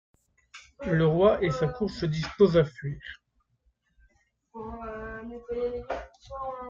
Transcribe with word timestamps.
Le 0.87 1.05
roi 1.05 1.43
et 1.43 1.51
sa 1.51 1.67
cour 1.67 1.91
se 1.91 2.07
disposent 2.07 2.57
à 2.57 2.65
fuir. 2.65 2.99